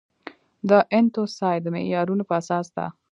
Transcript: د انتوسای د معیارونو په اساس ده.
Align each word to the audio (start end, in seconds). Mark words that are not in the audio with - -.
د 0.69 0.71
انتوسای 0.97 1.57
د 1.61 1.67
معیارونو 1.75 2.23
په 2.29 2.33
اساس 2.41 2.67
ده. 2.75 2.85